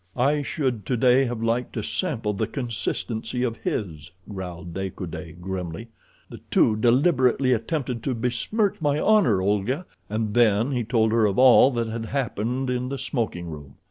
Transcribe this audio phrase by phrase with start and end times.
[0.17, 5.89] "I should today have liked to sample the consistency of his," growled De Coude grimly.
[6.27, 11.37] "The two deliberately attempted to besmirch my honor, Olga," and then he told her of
[11.37, 13.75] all that had happened in the smoking room.